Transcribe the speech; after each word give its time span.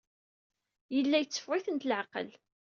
Yella 0.95 1.17
yetteffeɣ-itent 1.19 1.87
leɛqel. 1.89 2.27